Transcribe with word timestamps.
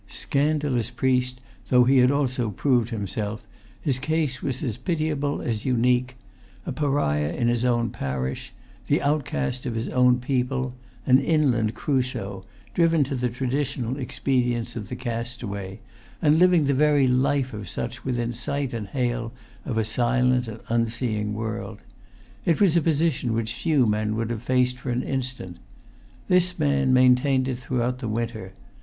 Scandalous 0.07 0.89
priest 0.89 1.41
though 1.67 1.83
he 1.83 1.99
had 1.99 2.09
also 2.09 2.49
proved 2.49 2.89
himself, 2.89 3.45
his 3.79 3.99
case 3.99 4.41
was 4.41 4.63
as 4.63 4.75
pitiable 4.75 5.43
as 5.43 5.63
unique; 5.63 6.17
a 6.65 6.71
pariah 6.71 7.35
in 7.35 7.47
his 7.49 7.63
own 7.63 7.91
parish; 7.91 8.51
the 8.87 8.99
outcast 8.99 9.67
of 9.67 9.75
his 9.75 9.87
own 9.89 10.17
people; 10.19 10.73
an 11.05 11.19
inland 11.19 11.75
Crusoe, 11.75 12.43
driven 12.73 13.03
to 13.03 13.13
the 13.13 13.29
traditional 13.29 13.97
expedients 13.99 14.75
of 14.75 14.89
the 14.89 14.95
castaway, 14.95 15.79
and 16.19 16.39
living 16.39 16.65
the 16.65 16.73
very 16.73 17.07
life 17.07 17.53
of 17.53 17.69
such 17.69 18.03
within 18.03 18.33
sight 18.33 18.73
and 18.73 18.87
hail 18.87 19.31
of 19.65 19.77
a 19.77 19.85
silent 19.85 20.47
and 20.47 20.61
unseeing 20.69 21.35
world. 21.35 21.79
It 22.43 22.59
was 22.59 22.75
a 22.75 22.81
position 22.81 23.33
which 23.33 23.53
few 23.53 23.85
men 23.85 24.15
would 24.15 24.31
have 24.31 24.41
faced 24.41 24.79
for 24.79 24.89
an 24.89 25.03
instant. 25.03 25.57
This 26.27 26.57
man 26.57 26.91
maintained 26.91 27.47
it 27.47 27.59
throughout 27.59 27.99
the 27.99 28.07
winter. 28.09 28.53